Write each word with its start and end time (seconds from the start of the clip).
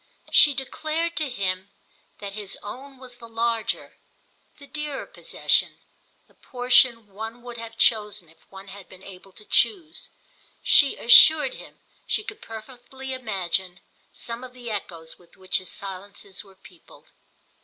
She 0.31 0.55
declared 0.55 1.15
to 1.17 1.29
him 1.29 1.69
that 2.17 2.33
his 2.33 2.57
own 2.63 2.97
was 2.97 3.17
the 3.17 3.27
larger, 3.29 3.99
the 4.57 4.65
dearer 4.65 5.05
possession—the 5.05 6.33
portion 6.33 7.05
one 7.07 7.43
would 7.43 7.59
have 7.59 7.77
chosen 7.77 8.27
if 8.27 8.49
one 8.49 8.69
had 8.69 8.89
been 8.89 9.03
able 9.03 9.31
to 9.33 9.45
choose; 9.45 10.09
she 10.63 10.95
assured 10.95 11.53
him 11.53 11.81
she 12.07 12.23
could 12.23 12.41
perfectly 12.41 13.13
imagine 13.13 13.79
some 14.11 14.43
of 14.43 14.53
the 14.53 14.71
echoes 14.71 15.19
with 15.19 15.37
which 15.37 15.57
his 15.59 15.69
silences 15.69 16.43
were 16.43 16.55
peopled. 16.55 17.11